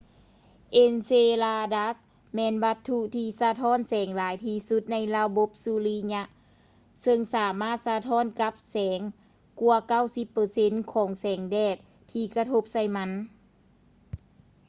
[0.73, 1.09] ເອັນເຊ
[1.43, 6.23] ລາດັດສ໌ enceladus ແມ່ນວັດຖຸທີ່ສະທ້ອນແສງຫຼາຍທີ່ສຸດໃນລະບົບສຸລິຍະ
[7.01, 8.99] ເຊິ່ງສາມາດສະທ້ອນກັບແສງ
[9.61, 11.77] ກວ່າ 90 ເປີເຊັນຂອງແສງແດດ
[12.11, 13.09] ທີ່ກະທົບໃສ່ມັນ